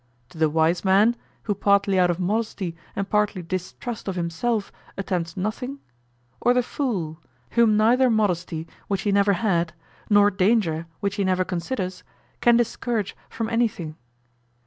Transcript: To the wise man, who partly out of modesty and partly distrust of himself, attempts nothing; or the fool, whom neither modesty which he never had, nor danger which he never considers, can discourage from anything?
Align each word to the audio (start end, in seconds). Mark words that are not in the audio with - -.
To 0.29 0.39
the 0.39 0.49
wise 0.49 0.83
man, 0.83 1.15
who 1.43 1.53
partly 1.53 1.99
out 1.99 2.09
of 2.09 2.19
modesty 2.19 2.75
and 2.95 3.07
partly 3.07 3.43
distrust 3.43 4.07
of 4.07 4.15
himself, 4.15 4.71
attempts 4.97 5.37
nothing; 5.37 5.77
or 6.39 6.55
the 6.55 6.63
fool, 6.63 7.19
whom 7.51 7.77
neither 7.77 8.09
modesty 8.09 8.65
which 8.87 9.03
he 9.03 9.11
never 9.11 9.33
had, 9.33 9.73
nor 10.09 10.31
danger 10.31 10.87
which 11.01 11.17
he 11.17 11.23
never 11.23 11.43
considers, 11.45 12.03
can 12.41 12.57
discourage 12.57 13.15
from 13.29 13.47
anything? 13.47 13.95